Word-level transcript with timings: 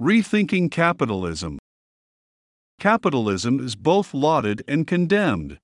Rethinking 0.00 0.72
Capitalism 0.72 1.56
Capitalism 2.80 3.60
is 3.60 3.76
both 3.76 4.12
lauded 4.12 4.64
and 4.66 4.88
condemned. 4.88 5.60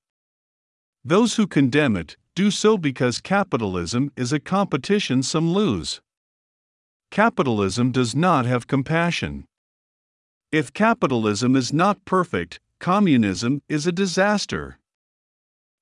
Those 1.04 1.34
who 1.34 1.48
condemn 1.48 1.96
it 1.96 2.16
do 2.36 2.52
so 2.52 2.78
because 2.78 3.20
capitalism 3.20 4.12
is 4.16 4.32
a 4.32 4.38
competition 4.38 5.24
some 5.24 5.52
lose. 5.52 6.00
Capitalism 7.10 7.90
does 7.90 8.14
not 8.14 8.46
have 8.46 8.68
compassion. 8.68 9.46
If 10.52 10.72
capitalism 10.72 11.56
is 11.56 11.72
not 11.72 12.04
perfect, 12.04 12.60
communism 12.78 13.62
is 13.68 13.84
a 13.88 13.92
disaster. 13.92 14.78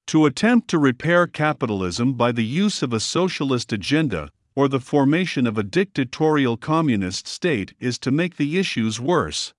To 0.07 0.25
attempt 0.25 0.69
to 0.69 0.79
repair 0.79 1.27
capitalism 1.27 2.15
by 2.15 2.33
the 2.33 2.47
use 2.47 2.83
of 2.83 2.95
a 2.95 3.01
socialist 3.01 3.75
agenda 3.75 4.31
or 4.59 4.67
the 4.67 4.81
formation 4.81 5.47
of 5.47 5.57
a 5.57 5.63
dictatorial 5.63 6.57
communist 6.57 7.29
state 7.29 7.75
is 7.79 7.97
to 7.97 8.11
make 8.11 8.39
the 8.39 8.59
issues 8.59 8.99
worse. 8.99 9.55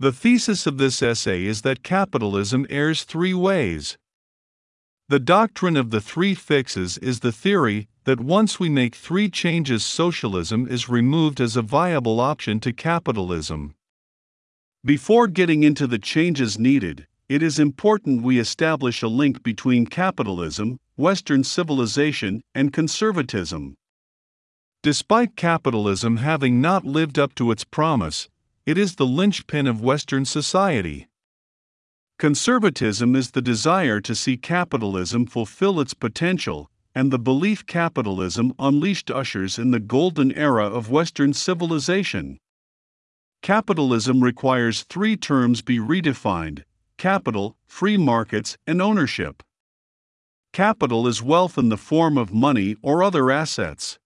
The 0.00 0.10
thesis 0.10 0.66
of 0.66 0.78
this 0.78 1.00
essay 1.00 1.44
is 1.44 1.62
that 1.62 1.84
capitalism 1.84 2.66
errs 2.68 3.04
three 3.04 3.34
ways. 3.34 3.96
The 5.08 5.20
doctrine 5.20 5.76
of 5.76 5.90
the 5.90 6.00
three 6.00 6.34
fixes 6.34 6.98
is 6.98 7.20
the 7.20 7.30
theory 7.30 7.86
that 8.02 8.18
once 8.18 8.58
we 8.58 8.68
make 8.68 8.96
three 8.96 9.30
changes, 9.30 9.84
socialism 9.84 10.66
is 10.66 10.88
removed 10.88 11.40
as 11.40 11.54
a 11.54 11.62
viable 11.62 12.18
option 12.18 12.58
to 12.66 12.72
capitalism. 12.72 13.76
Before 14.84 15.28
getting 15.28 15.62
into 15.62 15.86
the 15.86 16.00
changes 16.00 16.58
needed, 16.58 17.06
it 17.28 17.44
is 17.44 17.60
important 17.60 18.22
we 18.22 18.40
establish 18.40 19.02
a 19.02 19.08
link 19.22 19.44
between 19.44 19.86
capitalism, 19.86 20.80
Western 20.96 21.44
civilization, 21.44 22.42
and 22.56 22.72
conservatism. 22.72 23.76
Despite 24.84 25.34
capitalism 25.34 26.18
having 26.18 26.60
not 26.60 26.84
lived 26.84 27.18
up 27.18 27.34
to 27.36 27.50
its 27.50 27.64
promise, 27.64 28.28
it 28.66 28.76
is 28.76 28.96
the 28.96 29.06
linchpin 29.06 29.66
of 29.66 29.80
Western 29.80 30.26
society. 30.26 31.08
Conservatism 32.18 33.16
is 33.16 33.30
the 33.30 33.40
desire 33.40 34.02
to 34.02 34.14
see 34.14 34.36
capitalism 34.36 35.24
fulfill 35.24 35.80
its 35.80 35.94
potential, 35.94 36.70
and 36.94 37.10
the 37.10 37.18
belief 37.18 37.64
capitalism 37.64 38.52
unleashed 38.58 39.10
ushers 39.10 39.58
in 39.58 39.70
the 39.70 39.80
golden 39.80 40.30
era 40.32 40.66
of 40.66 40.90
Western 40.90 41.32
civilization. 41.32 42.36
Capitalism 43.40 44.22
requires 44.22 44.82
three 44.82 45.16
terms 45.16 45.62
be 45.62 45.78
redefined 45.78 46.62
capital, 46.98 47.56
free 47.64 47.96
markets, 47.96 48.58
and 48.66 48.82
ownership. 48.82 49.42
Capital 50.52 51.06
is 51.06 51.22
wealth 51.22 51.56
in 51.56 51.70
the 51.70 51.78
form 51.78 52.18
of 52.18 52.34
money 52.34 52.76
or 52.82 53.02
other 53.02 53.30
assets. 53.30 53.98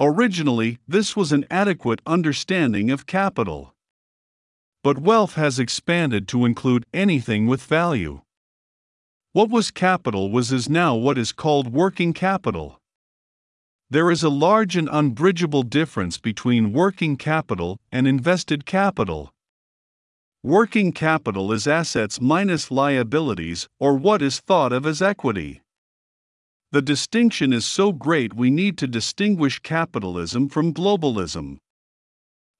Originally, 0.00 0.78
this 0.88 1.14
was 1.14 1.30
an 1.30 1.46
adequate 1.50 2.00
understanding 2.04 2.90
of 2.90 3.06
capital. 3.06 3.74
But 4.82 4.98
wealth 4.98 5.34
has 5.34 5.58
expanded 5.58 6.26
to 6.28 6.44
include 6.44 6.84
anything 6.92 7.46
with 7.46 7.62
value. 7.62 8.22
What 9.32 9.50
was 9.50 9.70
capital 9.70 10.30
was 10.30 10.52
is 10.52 10.68
now 10.68 10.94
what 10.94 11.16
is 11.16 11.32
called 11.32 11.72
working 11.72 12.12
capital. 12.12 12.80
There 13.88 14.10
is 14.10 14.22
a 14.22 14.28
large 14.28 14.76
and 14.76 14.88
unbridgeable 14.90 15.62
difference 15.62 16.18
between 16.18 16.72
working 16.72 17.16
capital 17.16 17.78
and 17.92 18.08
invested 18.08 18.66
capital. 18.66 19.32
Working 20.42 20.92
capital 20.92 21.52
is 21.52 21.66
assets 21.66 22.20
minus 22.20 22.70
liabilities, 22.70 23.68
or 23.78 23.96
what 23.96 24.22
is 24.22 24.40
thought 24.40 24.72
of 24.72 24.84
as 24.86 25.00
equity. 25.00 25.62
The 26.74 26.82
distinction 26.82 27.52
is 27.52 27.64
so 27.64 27.92
great 27.92 28.34
we 28.34 28.50
need 28.50 28.76
to 28.78 28.88
distinguish 28.88 29.60
capitalism 29.60 30.48
from 30.48 30.74
globalism. 30.74 31.58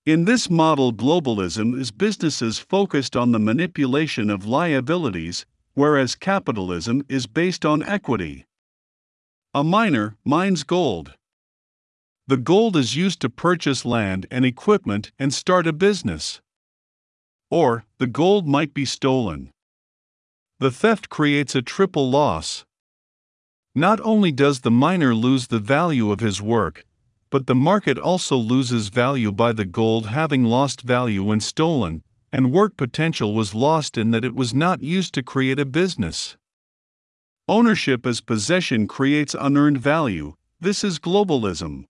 In 0.06 0.24
this 0.24 0.48
model, 0.48 0.92
globalism 0.92 1.76
is 1.76 1.90
businesses 1.90 2.60
focused 2.60 3.16
on 3.16 3.32
the 3.32 3.40
manipulation 3.40 4.30
of 4.30 4.46
liabilities, 4.46 5.44
whereas 5.72 6.14
capitalism 6.14 7.04
is 7.08 7.26
based 7.26 7.64
on 7.64 7.82
equity. 7.82 8.44
A 9.52 9.64
miner 9.64 10.14
mines 10.24 10.62
gold. 10.62 11.14
The 12.28 12.36
gold 12.36 12.76
is 12.76 12.94
used 12.94 13.18
to 13.22 13.28
purchase 13.28 13.84
land 13.84 14.28
and 14.30 14.44
equipment 14.44 15.10
and 15.18 15.34
start 15.34 15.66
a 15.66 15.72
business. 15.72 16.40
Or, 17.50 17.84
the 17.98 18.06
gold 18.06 18.46
might 18.46 18.74
be 18.74 18.84
stolen. 18.84 19.50
The 20.60 20.70
theft 20.70 21.08
creates 21.08 21.56
a 21.56 21.62
triple 21.62 22.08
loss. 22.08 22.64
Not 23.74 24.00
only 24.02 24.30
does 24.30 24.60
the 24.60 24.70
miner 24.70 25.14
lose 25.14 25.48
the 25.48 25.58
value 25.58 26.12
of 26.12 26.20
his 26.20 26.40
work, 26.40 26.86
but 27.28 27.48
the 27.48 27.54
market 27.56 27.98
also 27.98 28.36
loses 28.36 28.88
value 28.88 29.32
by 29.32 29.52
the 29.52 29.64
gold 29.64 30.06
having 30.06 30.44
lost 30.44 30.82
value 30.82 31.24
when 31.24 31.40
stolen, 31.40 32.04
and 32.32 32.52
work 32.52 32.76
potential 32.76 33.34
was 33.34 33.54
lost 33.54 33.98
in 33.98 34.12
that 34.12 34.24
it 34.24 34.34
was 34.34 34.54
not 34.54 34.82
used 34.82 35.12
to 35.14 35.22
create 35.24 35.58
a 35.58 35.64
business. 35.64 36.36
Ownership 37.48 38.06
as 38.06 38.20
possession 38.20 38.86
creates 38.86 39.34
unearned 39.38 39.78
value. 39.78 40.34
This 40.60 40.84
is 40.84 41.00
globalism. 41.00 41.86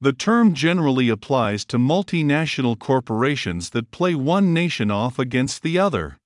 The 0.00 0.12
term 0.12 0.52
generally 0.52 1.08
applies 1.08 1.64
to 1.66 1.78
multinational 1.78 2.76
corporations 2.76 3.70
that 3.70 3.92
play 3.92 4.16
one 4.16 4.52
nation 4.52 4.90
off 4.90 5.20
against 5.20 5.62
the 5.62 5.78
other. 5.78 6.18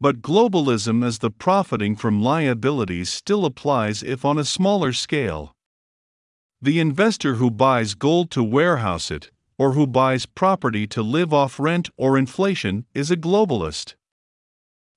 But 0.00 0.22
globalism 0.22 1.04
as 1.04 1.18
the 1.18 1.30
profiting 1.30 1.96
from 1.96 2.22
liabilities 2.22 3.10
still 3.10 3.44
applies 3.44 4.02
if 4.02 4.24
on 4.24 4.38
a 4.38 4.44
smaller 4.44 4.92
scale. 4.92 5.54
The 6.60 6.80
investor 6.80 7.34
who 7.34 7.50
buys 7.50 7.94
gold 7.94 8.30
to 8.32 8.42
warehouse 8.42 9.10
it, 9.10 9.30
or 9.58 9.72
who 9.72 9.86
buys 9.86 10.26
property 10.26 10.86
to 10.88 11.02
live 11.02 11.32
off 11.32 11.60
rent 11.60 11.90
or 11.96 12.18
inflation, 12.18 12.86
is 12.94 13.10
a 13.10 13.16
globalist. 13.16 13.94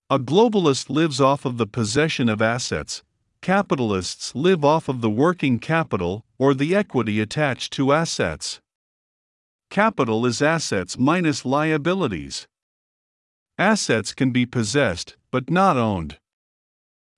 A 0.10 0.18
globalist 0.18 0.90
lives 0.90 1.20
off 1.20 1.46
of 1.46 1.58
the 1.58 1.68
possession 1.68 2.30
of 2.30 2.42
assets, 2.42 3.04
capitalists 3.42 4.34
live 4.34 4.64
off 4.64 4.88
of 4.88 5.02
the 5.02 5.10
working 5.10 5.60
capital 5.60 6.26
or 6.38 6.54
the 6.54 6.76
equity 6.76 7.20
attached 7.20 7.74
to 7.74 7.92
assets. 7.92 8.62
Capital 9.70 10.26
is 10.26 10.42
assets 10.42 10.98
minus 10.98 11.46
liabilities. 11.46 12.48
Assets 13.60 14.14
can 14.14 14.30
be 14.32 14.46
possessed, 14.46 15.18
but 15.32 15.50
not 15.50 15.78
owned. 15.78 16.20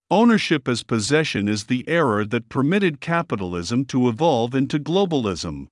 Ownership 0.09 0.69
as 0.69 0.83
possession 0.83 1.49
is 1.49 1.65
the 1.65 1.83
error 1.87 2.23
that 2.23 2.47
permitted 2.47 3.01
capitalism 3.01 3.83
to 3.85 4.07
evolve 4.07 4.55
into 4.55 4.79
globalism. 4.79 5.67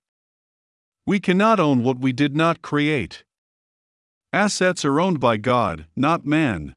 We 1.05 1.21
cannot 1.21 1.61
own 1.61 1.83
what 1.83 1.99
we 1.99 2.11
did 2.11 2.35
not 2.35 2.61
create. 2.61 3.23
Assets 4.33 4.83
are 4.83 4.99
owned 4.99 5.21
by 5.21 5.37
God, 5.37 5.87
not 5.95 6.25
man. 6.25 6.73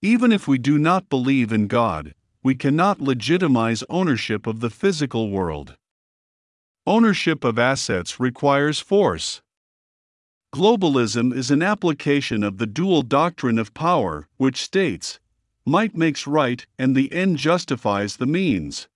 Even 0.00 0.32
if 0.32 0.48
we 0.48 0.56
do 0.56 0.78
not 0.78 1.10
believe 1.10 1.52
in 1.52 1.66
God, 1.66 2.14
we 2.42 2.54
cannot 2.54 3.02
legitimize 3.02 3.84
ownership 3.90 4.46
of 4.46 4.60
the 4.60 4.70
physical 4.70 5.28
world. 5.30 5.76
Ownership 6.86 7.44
of 7.44 7.58
assets 7.58 8.18
requires 8.18 8.80
force. 8.80 9.42
Globalism 10.54 11.34
is 11.34 11.50
an 11.50 11.62
application 11.62 12.42
of 12.42 12.58
the 12.58 12.66
dual 12.66 13.02
doctrine 13.02 13.58
of 13.58 13.74
power, 13.74 14.28
which 14.38 14.62
states, 14.62 15.20
might 15.66 15.94
makes 15.94 16.26
right 16.26 16.66
and 16.78 16.96
the 16.96 17.12
end 17.12 17.36
justifies 17.36 18.16
the 18.16 18.26
means. 18.26 18.88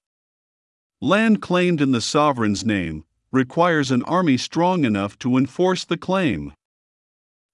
Land 1.00 1.42
claimed 1.42 1.82
in 1.82 1.92
the 1.92 2.00
sovereign's 2.00 2.64
name 2.64 3.04
requires 3.32 3.90
an 3.90 4.02
army 4.04 4.36
strong 4.36 4.84
enough 4.84 5.18
to 5.18 5.36
enforce 5.36 5.84
the 5.84 5.96
claim. 5.96 6.52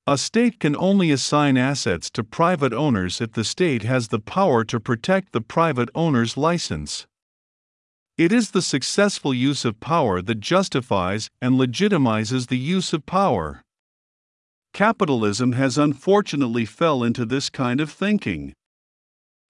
A 0.07 0.17
state 0.17 0.61
can 0.61 0.77
only 0.77 1.11
assign 1.11 1.57
assets 1.57 2.09
to 2.11 2.25
private 2.25 2.73
owners 2.73 3.21
if 3.21 3.33
the 3.33 3.45
state 3.45 3.83
has 3.83 4.09
the 4.09 4.19
power 4.19 4.65
to 4.65 4.81
protect 4.81 5.33
the 5.33 5.41
private 5.41 5.91
owner's 5.95 6.37
license. 6.37 7.07
It 8.17 8.33
is 8.33 8.51
the 8.53 8.63
successful 8.63 9.35
use 9.35 9.65
of 9.65 9.81
power 9.81 10.23
that 10.23 10.41
justifies 10.41 11.31
and 11.43 11.55
legitimizes 11.57 12.47
the 12.47 12.59
use 12.59 12.93
of 12.93 13.05
power. 13.05 13.63
Capitalism 14.79 15.55
has 15.55 15.77
unfortunately 15.77 16.65
fell 16.65 17.03
into 17.03 17.25
this 17.25 17.51
kind 17.51 17.81
of 17.81 17.91
thinking. 17.91 18.53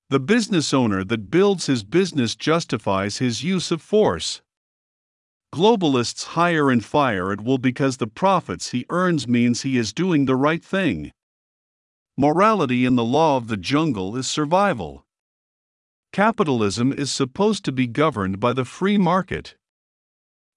The 0.09 0.21
business 0.21 0.73
owner 0.73 1.05
that 1.05 1.31
builds 1.31 1.67
his 1.67 1.85
business 1.85 2.35
justifies 2.35 3.19
his 3.19 3.45
use 3.45 3.71
of 3.71 3.83
force. 3.83 4.41
Globalists 5.55 6.29
hire 6.29 6.71
and 6.71 6.83
fire 6.83 7.31
at 7.31 7.43
will 7.43 7.59
because 7.59 7.99
the 7.99 8.07
profits 8.07 8.71
he 8.71 8.87
earns 8.89 9.29
means 9.29 9.61
he 9.61 9.77
is 9.77 9.93
doing 9.93 10.25
the 10.25 10.35
right 10.35 10.65
thing. 10.65 11.13
Morality 12.17 12.87
in 12.87 12.97
the 12.97 13.05
law 13.05 13.37
of 13.37 13.49
the 13.49 13.59
jungle 13.59 14.17
is 14.17 14.27
survival. 14.27 15.05
Capitalism 16.11 16.91
is 16.91 17.13
supposed 17.13 17.67
to 17.67 17.73
be 17.73 17.87
governed 17.87 18.41
by 18.41 18.55
the 18.55 18.65
free 18.65 18.97
market. 18.97 19.57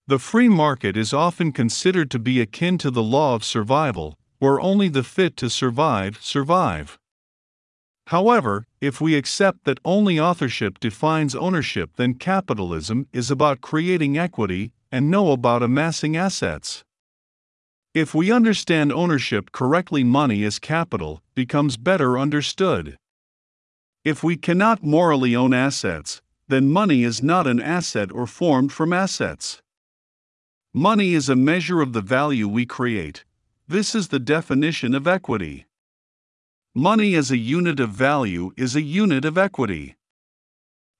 The 0.07 0.17
free 0.17 0.47
market 0.47 0.95
is 0.95 1.11
often 1.11 1.51
considered 1.51 2.09
to 2.11 2.19
be 2.19 2.39
akin 2.39 2.77
to 2.77 2.89
the 2.89 3.03
law 3.03 3.35
of 3.35 3.43
survival, 3.43 4.17
where 4.41 4.59
only 4.59 4.89
the 4.89 5.03
fit 5.03 5.37
to 5.37 5.47
survive 5.47 6.17
survive. 6.19 6.97
However, 8.07 8.65
if 8.81 8.99
we 8.99 9.13
accept 9.13 9.65
that 9.65 9.79
only 9.85 10.19
authorship 10.19 10.79
defines 10.79 11.35
ownership, 11.35 11.91
then 11.95 12.15
capitalism 12.15 13.05
is 13.13 13.29
about 13.29 13.61
creating 13.61 14.17
equity, 14.17 14.73
and 14.91 15.11
know 15.11 15.31
about 15.31 15.61
amassing 15.61 16.17
assets. 16.17 16.83
If 17.93 18.15
we 18.15 18.31
understand 18.31 18.91
ownership 18.91 19.51
correctly, 19.51 20.03
money 20.03 20.43
as 20.43 20.57
capital 20.57 21.21
becomes 21.35 21.77
better 21.77 22.17
understood. 22.17 22.97
If 24.03 24.23
we 24.23 24.37
cannot 24.37 24.83
morally 24.83 25.35
own 25.35 25.53
assets, 25.53 26.19
then 26.47 26.71
money 26.71 27.03
is 27.03 27.21
not 27.21 27.45
an 27.45 27.61
asset 27.61 28.11
or 28.11 28.25
formed 28.25 28.73
from 28.73 28.91
assets. 28.91 29.61
Money 30.73 31.13
is 31.13 31.29
a 31.29 31.35
measure 31.35 31.79
of 31.79 31.93
the 31.93 32.01
value 32.01 32.47
we 32.47 32.65
create. 32.65 33.23
This 33.71 33.95
is 33.95 34.09
the 34.09 34.19
definition 34.19 34.93
of 34.93 35.07
equity. 35.07 35.65
Money 36.75 37.15
as 37.15 37.31
a 37.31 37.37
unit 37.37 37.79
of 37.79 37.91
value 37.91 38.51
is 38.57 38.75
a 38.75 38.81
unit 38.81 39.23
of 39.23 39.37
equity. 39.37 39.95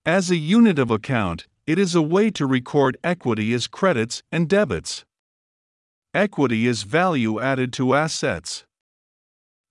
As 0.05 0.31
a 0.31 0.37
unit 0.37 0.79
of 0.79 0.89
account, 0.89 1.47
it 1.67 1.77
is 1.77 1.95
a 1.95 2.01
way 2.01 2.31
to 2.31 2.45
record 2.45 2.95
equity 3.03 3.53
as 3.53 3.67
credits 3.67 4.23
and 4.31 4.47
debits. 4.47 5.03
Equity 6.13 6.65
is 6.65 6.83
value 6.83 7.41
added 7.41 7.73
to 7.73 7.93
assets. 7.93 8.63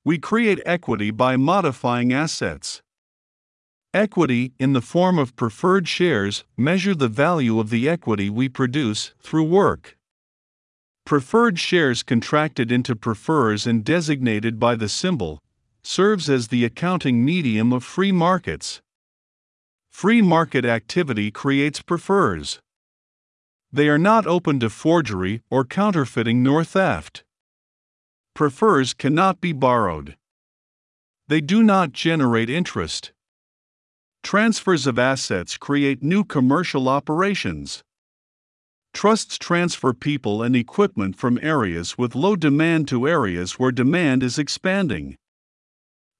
We 0.04 0.18
create 0.18 0.60
equity 0.66 1.10
by 1.10 1.38
modifying 1.38 2.12
assets. 2.12 2.82
Equity, 3.94 4.52
in 4.58 4.74
the 4.74 4.82
form 4.82 5.18
of 5.18 5.36
preferred 5.36 5.88
shares, 5.88 6.44
measure 6.54 6.94
the 6.94 7.08
value 7.08 7.58
of 7.60 7.70
the 7.70 7.88
equity 7.88 8.28
we 8.28 8.50
produce 8.50 9.14
through 9.22 9.44
work. 9.44 9.96
Preferred 11.10 11.58
shares 11.58 12.04
contracted 12.04 12.70
into 12.70 12.94
prefers 12.94 13.66
and 13.66 13.84
designated 13.84 14.60
by 14.60 14.76
the 14.76 14.88
symbol 14.88 15.42
serves 15.82 16.30
as 16.30 16.46
the 16.46 16.64
accounting 16.64 17.24
medium 17.24 17.72
of 17.72 17.82
free 17.82 18.12
markets. 18.12 18.80
Free 19.90 20.22
market 20.22 20.64
activity 20.64 21.32
creates 21.32 21.82
prefers. 21.82 22.60
They 23.72 23.88
are 23.88 23.98
not 23.98 24.24
open 24.24 24.60
to 24.60 24.70
forgery 24.70 25.42
or 25.50 25.64
counterfeiting 25.64 26.44
nor 26.44 26.62
theft. 26.62 27.24
Prefers 28.32 28.94
cannot 28.94 29.40
be 29.40 29.52
borrowed. 29.52 30.16
They 31.26 31.40
do 31.40 31.64
not 31.64 31.90
generate 31.90 32.48
interest. 32.48 33.10
Transfers 34.22 34.86
of 34.86 34.96
assets 34.96 35.56
create 35.56 36.04
new 36.04 36.22
commercial 36.22 36.88
operations. 36.88 37.82
Trusts 38.92 39.38
transfer 39.38 39.92
people 39.92 40.42
and 40.42 40.54
equipment 40.54 41.16
from 41.16 41.38
areas 41.42 41.96
with 41.96 42.14
low 42.14 42.36
demand 42.36 42.88
to 42.88 43.08
areas 43.08 43.58
where 43.58 43.72
demand 43.72 44.22
is 44.22 44.38
expanding. 44.38 45.16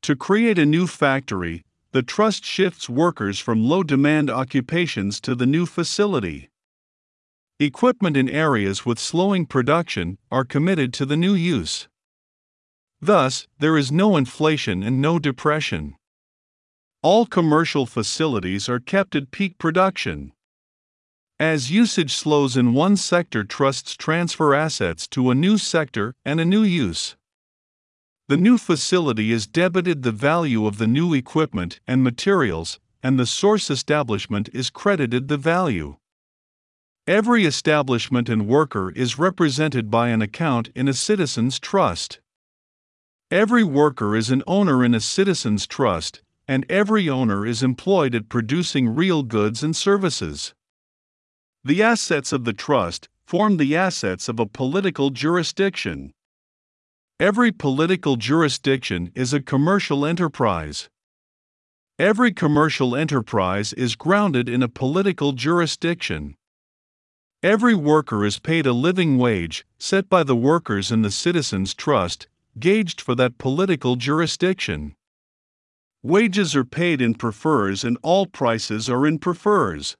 To 0.03 0.17
create 0.17 0.59
a 0.59 0.65
new 0.65 0.87
factory, 0.87 1.63
the 1.93 2.03
trust 2.03 2.45
shifts 2.45 2.89
workers 2.89 3.39
from 3.39 3.65
low 3.65 3.83
demand 3.83 4.31
occupations 4.31 5.21
to 5.23 5.35
the 5.35 5.47
new 5.47 5.67
facility. 5.67 6.49
Equipment 7.59 8.17
in 8.17 8.31
areas 8.31 8.87
with 8.87 8.99
slowing 8.99 9.45
production 9.45 10.17
are 10.31 10.45
committed 10.45 10.95
to 10.95 11.05
the 11.05 11.17
new 11.17 11.35
use. 11.35 11.89
Thus, 13.03 13.47
there 13.59 13.77
is 13.77 13.91
no 13.91 14.17
inflation 14.17 14.83
and 14.83 15.03
no 15.03 15.19
depression. 15.19 15.97
All 17.03 17.27
commercial 17.27 17.85
facilities 17.85 18.69
are 18.69 18.81
kept 18.81 19.17
at 19.17 19.31
peak 19.31 19.59
production. 19.59 20.33
As 21.41 21.71
usage 21.71 22.13
slows 22.13 22.55
in 22.55 22.75
one 22.75 22.99
sector, 22.99 23.45
trusts 23.45 23.97
transfer 23.97 24.55
assets 24.55 25.09
to 25.09 25.31
a 25.31 25.35
new 25.35 25.57
sector 25.57 26.15
and 26.23 26.39
a 26.39 26.45
new 26.45 26.63
use. 26.63 27.17
The 28.29 28.37
new 28.37 28.59
facility 28.59 29.33
is 29.33 29.47
debited 29.47 30.03
the 30.03 30.13
value 30.13 30.67
of 30.67 30.77
the 30.77 30.87
new 30.87 31.15
equipment 31.15 31.81
and 31.87 32.05
materials, 32.05 32.79
and 33.03 33.19
the 33.19 33.25
source 33.25 33.71
establishment 33.71 34.51
is 34.53 34.69
credited 34.69 35.29
the 35.29 35.39
value. 35.39 35.97
Every 37.07 37.47
establishment 37.47 38.29
and 38.29 38.47
worker 38.47 38.91
is 38.91 39.19
represented 39.19 39.91
by 39.91 40.11
an 40.11 40.21
account 40.21 40.69
in 40.75 40.89
a 40.89 40.93
citizen's 40.93 41.59
trust. 41.59 42.21
Every 43.31 43.65
worker 43.65 44.15
is 44.15 44.29
an 44.29 44.43
owner 44.47 44.85
in 44.85 44.95
a 44.95 45.01
citizen's 45.01 45.67
trust, 45.67 46.21
and 46.47 46.67
every 46.71 47.09
owner 47.09 47.47
is 47.47 47.63
employed 47.63 48.15
at 48.15 48.29
producing 48.29 48.95
real 48.95 49.23
goods 49.23 49.63
and 49.63 49.75
services. 49.75 50.53
The 51.63 51.83
assets 51.83 52.33
of 52.33 52.45
the 52.45 52.55
trust 52.55 53.11
form 53.27 53.59
the 53.59 53.77
assets 53.77 54.31
of 54.31 54.41
a 54.41 54.47
political 54.47 55.11
jurisdiction. 55.11 56.11
Every 57.21 57.53
political 57.53 58.17
jurisdiction 58.17 59.13
is 59.15 59.35
a 59.35 59.43
commercial 59.43 60.07
enterprise. 60.07 60.89
Every 61.99 62.33
commercial 62.33 62.97
enterprise 62.97 63.75
is 63.75 63.95
grounded 63.95 64.49
in 64.49 64.63
a 64.63 64.69
political 64.69 65.33
jurisdiction. 65.33 66.35
Every 67.43 67.75
worker 67.75 68.25
is 68.25 68.39
paid 68.39 68.67
a 68.67 68.73
living 68.73 69.19
wage, 69.19 69.67
set 69.79 70.09
by 70.09 70.23
the 70.23 70.37
workers 70.37 70.91
in 70.91 71.03
the 71.03 71.11
citizens' 71.11 71.75
trust, 71.75 72.27
gauged 72.59 73.03
for 73.03 73.15
that 73.17 73.37
political 73.37 73.97
jurisdiction. 73.97 74.95
Wages 76.03 76.57
are 76.57 76.65
paid 76.65 77.03
in 77.03 77.13
prefers 77.13 77.85
and 77.85 77.99
all 78.03 78.25
prices 78.25 78.89
are 78.89 79.07
in 79.07 79.19
prefers. 79.19 79.95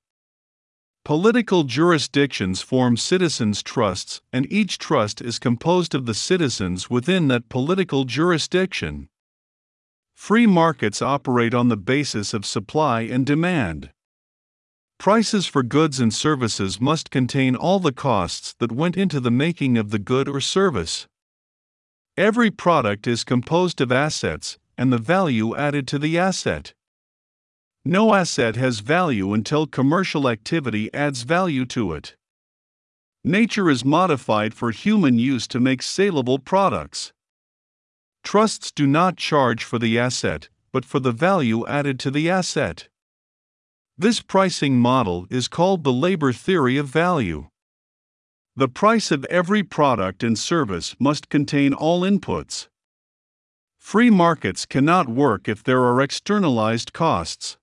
Political 1.11 1.65
jurisdictions 1.65 2.61
form 2.61 2.97
citizens' 2.97 3.65
trusts, 3.65 4.21
and 4.33 4.47
each 4.49 4.79
trust 4.79 5.21
is 5.21 5.41
composed 5.41 5.93
of 5.93 6.07
the 6.07 6.15
citizens 6.15 6.89
within 6.89 7.27
that 7.27 7.49
political 7.49 8.05
jurisdiction. 8.05 9.09
Free 10.15 10.47
markets 10.47 11.03
operate 11.03 11.53
on 11.53 11.67
the 11.67 11.77
basis 11.77 12.33
of 12.33 12.47
supply 12.47 13.01
and 13.01 13.27
demand. 13.27 13.91
Prices 15.01 15.47
for 15.47 15.65
goods 15.65 15.99
and 15.99 16.15
services 16.15 16.81
must 16.81 17.11
contain 17.11 17.57
all 17.57 17.81
the 17.81 17.91
costs 17.91 18.55
that 18.61 18.71
went 18.71 18.97
into 18.97 19.19
the 19.19 19.33
making 19.33 19.77
of 19.77 19.91
the 19.91 19.99
good 19.99 20.29
or 20.29 20.41
service. 20.41 21.09
Every 22.17 22.53
product 22.53 23.09
is 23.09 23.25
composed 23.25 23.81
of 23.81 23.91
assets, 23.91 24.59
and 24.79 24.93
the 24.93 24.99
value 24.99 25.57
added 25.57 25.89
to 25.89 25.99
the 25.99 26.17
asset. 26.17 26.73
No 27.85 28.15
asset 28.15 28.57
has 28.57 28.81
value 28.81 29.33
until 29.33 29.67
commercial 29.67 30.29
activity 30.29 30.93
adds 30.93 31.23
value 31.23 31.65
to 31.67 31.95
it. 31.95 32.15
Nature 33.25 33.71
is 33.71 33.85
modified 33.85 34.53
for 34.53 34.71
human 34.71 35.19
use 35.19 35.47
to 35.49 35.61
make 35.61 35.83
saleable 35.83 36.39
products. 36.39 37.13
Trusts 38.23 38.71
do 38.71 38.87
not 38.87 39.17
charge 39.17 39.65
for 39.65 39.79
the 39.79 39.99
asset, 39.99 40.51
but 40.73 40.85
for 40.85 41.01
the 41.01 41.13
value 41.13 41.67
added 41.67 41.99
to 42.01 42.11
the 42.11 42.29
asset. 42.29 42.89
This 43.97 44.21
pricing 44.21 44.79
model 44.79 45.27
is 45.31 45.49
called 45.49 45.85
the 45.85 45.93
labor 45.93 46.33
theory 46.33 46.77
of 46.77 46.87
value. 46.87 47.49
The 48.57 48.69
price 48.69 49.11
of 49.11 49.25
every 49.27 49.63
product 49.63 50.23
and 50.23 50.39
service 50.39 50.95
must 50.99 51.31
contain 51.31 51.73
all 51.73 52.03
inputs. 52.03 52.69
Free 53.79 54.11
markets 54.11 54.67
cannot 54.67 55.09
work 55.09 55.49
if 55.49 55.65
there 55.65 55.83
are 55.83 56.03
externalized 56.03 56.93
costs. 56.93 57.57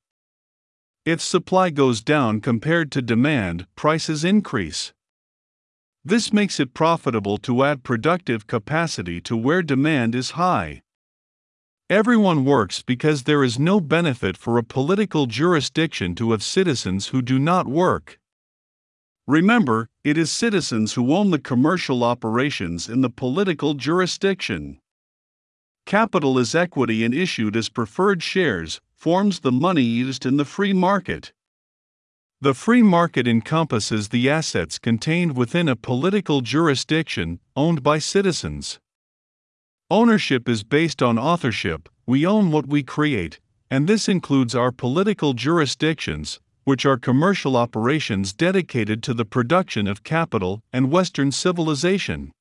If 1.08 1.22
supply 1.22 1.70
goes 1.70 2.02
down 2.02 2.42
compared 2.42 2.92
to 2.92 3.02
demand, 3.02 3.66
prices 3.78 4.26
increase. 4.26 4.92
This 6.04 6.34
makes 6.34 6.60
it 6.60 6.74
profitable 6.74 7.38
to 7.48 7.64
add 7.64 7.86
productive 7.86 8.46
capacity 8.46 9.22
to 9.22 9.38
where 9.38 9.64
demand 9.64 10.16
is 10.16 10.32
high. 10.32 10.82
Everyone 11.90 12.44
works 12.44 12.84
because 12.84 13.24
there 13.24 13.42
is 13.42 13.58
no 13.58 13.80
benefit 13.80 14.36
for 14.36 14.58
a 14.58 14.64
political 14.64 15.28
jurisdiction 15.28 16.14
to 16.16 16.32
have 16.32 16.44
citizens 16.44 17.08
who 17.08 17.22
do 17.22 17.40
not 17.40 17.70
work. 17.70 18.20
Remember, 19.28 19.88
it 20.04 20.18
is 20.18 20.30
citizens 20.30 20.96
who 20.96 21.16
own 21.16 21.32
the 21.32 21.40
commercial 21.40 22.04
operations 22.04 22.90
in 22.90 23.00
the 23.00 23.10
political 23.10 23.76
jurisdiction. 23.76 24.78
Capital 25.86 26.38
is 26.38 26.54
equity 26.54 27.06
and 27.06 27.14
issued 27.14 27.56
as 27.56 27.70
preferred 27.70 28.22
shares, 28.22 28.82
forms 28.98 29.42
the 29.42 29.52
money 29.52 29.84
used 29.84 30.26
in 30.26 30.38
the 30.38 30.44
free 30.44 30.74
market. 30.74 31.32
The 32.42 32.56
free 32.56 32.82
market 32.82 33.28
encompasses 33.28 34.10
the 34.10 34.28
assets 34.28 34.80
contained 34.80 35.38
within 35.38 35.70
a 35.70 35.76
political 35.76 36.42
jurisdiction 36.42 37.40
owned 37.56 37.84
by 37.84 38.00
citizens. 38.00 38.80
Ownership 39.92 40.50
is 40.50 40.64
based 40.64 41.04
on 41.04 41.20
authorship, 41.20 41.90
we 42.08 42.26
own 42.26 42.52
what 42.52 42.68
we 42.68 42.82
create, 42.82 43.40
and 43.70 43.88
this 43.88 44.10
includes 44.10 44.56
our 44.56 44.72
political 44.72 45.34
jurisdictions, 45.34 46.40
which 46.64 46.84
are 46.84 46.98
commercial 46.98 47.56
operations 47.56 48.34
dedicated 48.34 49.04
to 49.04 49.14
the 49.14 49.26
production 49.26 49.88
of 49.88 50.04
capital 50.04 50.64
and 50.74 50.92
Western 50.92 51.32
civilization. 51.32 52.32